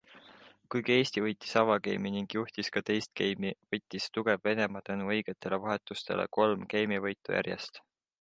Kuigi 0.75 0.91
Eesti 1.01 1.21
võitis 1.25 1.51
avageimi 1.61 2.13
ning 2.15 2.33
juhtis 2.37 2.73
ka 2.77 2.81
teist 2.87 3.13
geimi, 3.21 3.51
võttis 3.75 4.07
tugev 4.17 4.49
Venemaa 4.49 4.81
tänu 4.89 5.11
õigetele 5.17 5.61
vahetustele 5.67 6.27
kolm 6.39 6.65
geimivõitu 6.75 7.37
järjest. 7.41 7.79